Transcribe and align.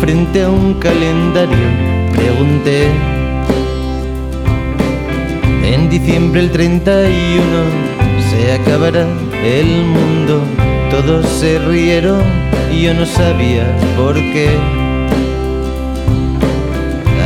frente 0.00 0.42
a 0.42 0.50
un 0.50 0.74
calendario, 0.74 1.56
pregunté. 2.12 2.88
En 5.64 5.88
diciembre 5.88 6.40
el 6.40 6.50
31 6.50 7.42
se 8.30 8.52
acabará 8.52 9.06
el 9.44 9.84
mundo. 9.84 10.42
Todos 10.90 11.26
se 11.26 11.58
rieron 11.58 12.22
y 12.72 12.82
yo 12.82 12.94
no 12.94 13.06
sabía 13.06 13.66
por 13.96 14.14
qué. 14.14 14.48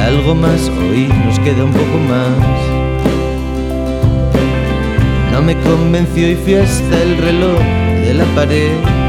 Algo 0.06 0.34
más, 0.34 0.69
hoy 0.69 1.09
nos 1.24 1.38
queda 1.41 1.65
un 1.65 1.73
poco 1.73 1.98
más. 2.09 2.37
No 5.33 5.42
me 5.42 5.55
convenció 5.61 6.30
y 6.30 6.34
fui 6.37 6.55
hasta 6.55 7.02
el 7.02 7.16
reloj 7.19 7.59
de 8.06 8.15
la 8.15 8.24
pared. 8.34 8.99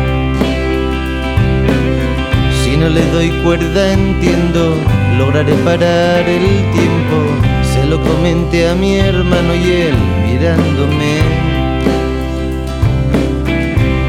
No 2.81 2.89
le 2.89 3.05
doy 3.11 3.29
cuerda 3.43 3.93
entiendo, 3.93 4.75
lograré 5.19 5.53
parar 5.63 6.27
el 6.27 6.47
tiempo. 6.73 7.17
Se 7.61 7.85
lo 7.85 8.01
comenté 8.01 8.67
a 8.67 8.73
mi 8.73 8.95
hermano 8.95 9.53
y 9.53 9.71
él 9.83 9.95
mirándome. 10.25 11.19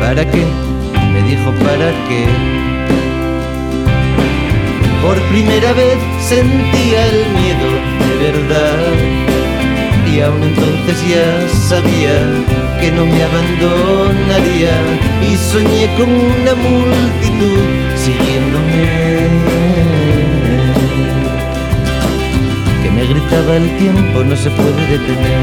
¿Para 0.01 0.25
qué? 0.25 0.45
Me 1.13 1.21
dijo, 1.29 1.51
¿para 1.63 1.91
qué? 2.09 2.25
Por 5.03 5.21
primera 5.29 5.75
vez 5.75 5.99
sentía 6.27 7.07
el 7.09 7.27
miedo 7.41 7.69
de 8.01 8.31
verdad 8.31 9.23
y 10.11 10.21
aún 10.21 10.43
entonces 10.43 10.97
ya 11.09 11.49
sabía 11.69 12.17
que 12.81 12.91
no 12.91 13.05
me 13.05 13.23
abandonaría 13.23 14.73
y 15.31 15.37
soñé 15.37 15.95
con 15.99 16.09
una 16.09 16.55
multitud 16.55 17.92
siguiéndome 18.05 18.83
que 22.83 22.91
me 22.91 23.05
gritaba 23.07 23.57
el 23.57 23.77
tiempo 23.79 24.25
no 24.25 24.37
se 24.37 24.51
puede 24.51 24.83
detener 24.93 25.41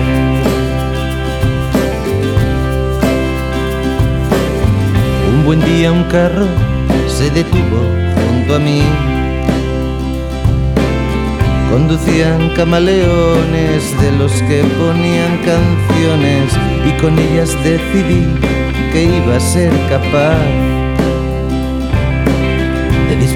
un 5.32 5.46
buen 5.46 5.60
día 5.66 5.92
un 5.92 6.04
carro 6.06 6.48
se 7.20 7.30
detuvo 7.32 7.82
junto 8.16 8.56
a 8.56 8.60
mí. 8.60 8.82
Conducían 11.70 12.50
camaleones 12.56 14.02
de 14.02 14.12
los 14.14 14.32
que 14.44 14.64
ponían 14.80 15.38
canciones 15.44 16.54
y 16.88 17.02
con 17.02 17.20
ellas 17.20 17.56
decidí 17.64 18.26
que 18.94 19.04
iba 19.04 19.36
a 19.36 19.40
ser 19.40 19.72
capaz 19.90 20.69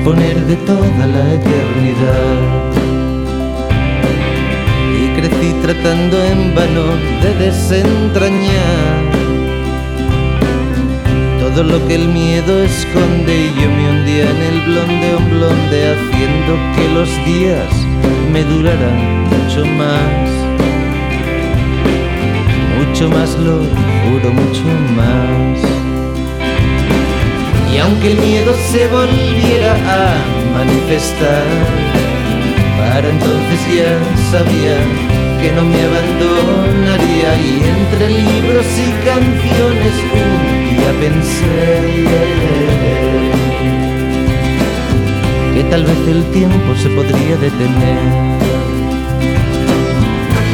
disponer 0.03 0.45
de 0.47 0.55
toda 0.67 1.07
la 1.07 1.33
eternidad. 1.33 2.73
Y 4.99 5.07
crecí 5.17 5.53
tratando 5.61 6.21
en 6.25 6.53
vano 6.53 6.87
de 7.21 7.45
desentrañar 7.45 9.13
todo 11.39 11.63
lo 11.63 11.87
que 11.87 11.95
el 11.95 12.09
miedo 12.09 12.63
esconde 12.63 13.33
y 13.33 13.61
yo 13.61 13.69
me 13.69 13.89
hundía 13.91 14.29
en 14.29 14.41
el 14.41 14.61
blonde 14.67 15.15
un 15.15 15.29
blonde 15.29 15.95
haciendo 15.95 16.51
que 16.75 16.93
los 16.93 17.09
días 17.25 17.71
me 18.33 18.43
durarán 18.43 19.23
mucho 19.29 19.65
más, 19.65 20.29
mucho 22.77 23.09
más 23.09 23.37
lo 23.39 23.59
juro, 23.59 24.33
mucho 24.33 24.65
más. 24.97 25.82
Y 27.73 27.77
aunque 27.79 28.11
el 28.11 28.17
miedo 28.19 28.53
se 28.71 28.87
volviera 28.87 29.73
a 29.73 30.15
manifestar, 30.53 31.43
para 32.77 33.09
entonces 33.09 33.59
ya 33.73 33.97
sabía 34.31 34.77
que 35.41 35.51
no 35.53 35.63
me 35.63 35.81
abandonaría 35.81 37.29
y 37.41 37.63
entre 37.75 38.09
libros 38.09 38.65
y 38.77 38.91
canciones 39.03 39.93
un 40.13 40.33
día 40.69 40.91
pensé 41.01 42.43
que 45.53 45.63
tal 45.65 45.83
vez 45.83 46.07
el 46.07 46.23
tiempo 46.31 46.75
se 46.75 46.89
podría 46.89 47.37
detener. 47.37 48.33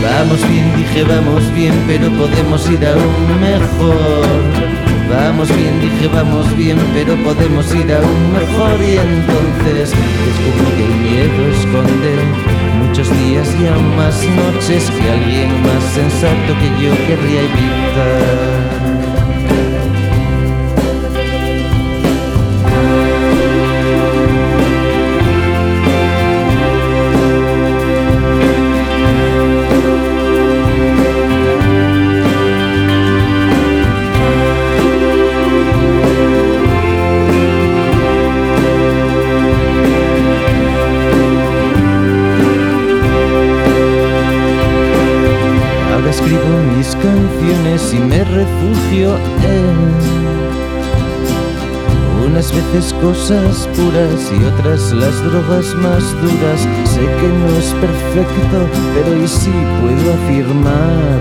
Vamos 0.01 0.39
bien, 0.49 0.75
dije, 0.77 1.03
vamos 1.03 1.53
bien, 1.53 1.73
pero 1.87 2.09
podemos 2.11 2.69
ir 2.69 2.85
aún 2.85 3.41
mejor. 3.41 4.68
Vamos 5.09 5.49
bien, 5.55 5.79
dije, 5.81 6.07
vamos 6.07 6.55
bien, 6.55 6.77
pero 6.93 7.15
podemos 7.23 7.73
ir 7.73 7.91
aún 7.91 8.33
mejor. 8.33 8.79
Y 8.81 8.97
entonces 8.97 9.91
descubrí 9.91 10.71
que 10.77 10.85
el 10.85 10.95
miedo 11.01 11.47
esconde 11.55 12.11
muchos 12.85 13.09
días 13.17 13.47
y 13.59 13.67
aún 13.67 13.95
más 13.97 14.15
noches 14.23 14.89
que 14.91 15.09
alguien 15.09 15.49
más 15.63 15.83
sensato 15.93 16.53
que 16.59 16.83
yo 16.83 16.91
querría 17.07 17.41
evitar. 17.41 18.98
Canciones 47.09 47.93
y 47.93 47.97
me 47.97 48.23
refugio 48.23 49.17
en 49.43 49.75
unas 52.25 52.51
veces 52.51 52.93
cosas 53.01 53.67
puras 53.75 54.31
y 54.31 54.43
otras 54.45 54.91
las 54.91 55.15
drogas 55.23 55.73
más 55.75 56.03
duras. 56.21 56.61
Sé 56.85 57.01
que 57.01 57.27
no 57.39 57.47
es 57.57 57.73
perfecto, 57.85 58.57
pero 58.93 59.23
y 59.23 59.27
sí 59.27 59.51
puedo 59.81 60.13
afirmar 60.19 61.19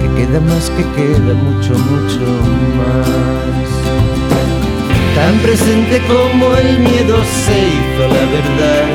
que 0.00 0.08
queda 0.18 0.40
más, 0.40 0.70
que 0.70 0.84
queda 0.96 1.34
mucho, 1.34 1.72
mucho 1.78 2.26
más. 2.78 3.68
Tan 5.14 5.34
presente 5.40 6.00
como 6.08 6.44
el 6.56 6.78
miedo 6.80 7.16
se 7.44 7.56
hizo 7.74 8.02
la 8.16 8.24
verdad. 8.36 8.86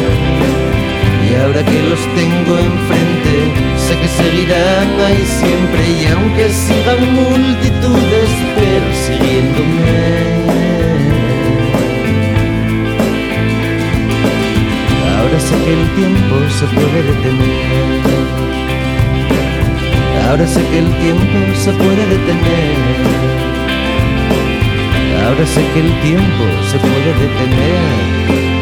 Y 1.30 1.36
ahora 1.36 1.64
que 1.64 1.82
los 1.90 2.02
tengo 2.20 2.54
enfrente, 2.60 3.13
que 4.04 4.10
seguirán 4.10 5.00
ahí 5.00 5.24
siempre 5.26 5.82
y 6.02 6.06
aunque 6.08 6.50
sigan 6.50 7.02
multitudes 7.16 8.32
persiguiéndome. 8.60 10.00
Ahora 15.16 15.40
sé 15.40 15.56
que 15.64 15.74
el 15.80 15.86
tiempo 15.96 16.36
se 16.60 16.66
puede 16.76 17.00
detener. 17.12 18.02
Ahora 20.28 20.48
sé 20.48 20.62
que 20.70 20.80
el 20.80 20.92
tiempo 21.04 21.38
se 21.64 21.72
puede 21.72 22.04
detener. 22.14 22.76
Ahora 25.26 25.46
sé 25.46 25.62
que 25.74 25.80
el 25.80 25.92
tiempo 26.02 26.44
se 26.70 26.78
puede 26.80 27.10
detener. 27.24 28.53